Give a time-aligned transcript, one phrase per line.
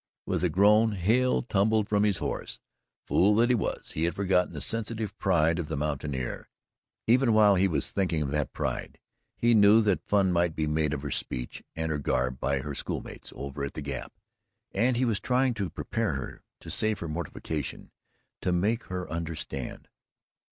[0.25, 2.59] With a groan Hale tumbled from his horse.
[3.05, 6.49] Fool that he was, he had forgotten the sensitive pride of the mountaineer,
[7.05, 8.99] even while he was thinking of that pride.
[9.37, 12.73] He knew that fun might be made of her speech and her garb by her
[12.73, 14.11] schoolmates over at the Gap,
[14.73, 17.91] and he was trying to prepare her to save her mortification,
[18.41, 19.87] to make her understand.